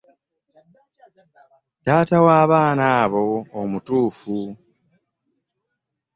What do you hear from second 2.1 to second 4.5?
wa baana abo omutuufu.